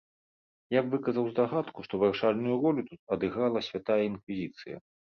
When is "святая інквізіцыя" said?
3.71-4.87